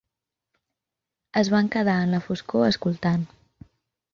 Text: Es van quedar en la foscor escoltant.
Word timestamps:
Es 1.41 1.51
van 1.55 1.69
quedar 1.77 1.99
en 2.07 2.15
la 2.15 2.23
foscor 2.31 2.67
escoltant. 2.71 3.29